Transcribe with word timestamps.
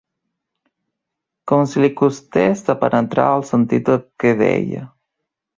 Com 1.51 1.67
si 1.73 1.83
li 1.83 1.91
costés 2.01 2.65
de 2.71 2.77
penetrar 2.87 3.29
el 3.37 3.47
sentit 3.53 3.87
del 3.91 4.03
què 4.25 4.37
deia 4.45 4.83